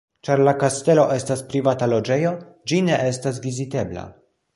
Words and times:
Ĉar 0.27 0.39
la 0.45 0.51
kastelo 0.61 1.03
estas 1.15 1.43
privata 1.51 1.89
loĝejo, 1.91 2.31
ĝi 2.73 2.81
ne 2.87 2.97
estas 3.11 3.41
vizitebla. 3.45 4.07